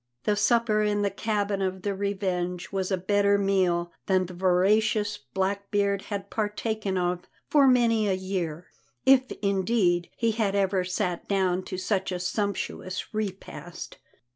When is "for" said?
7.51-7.67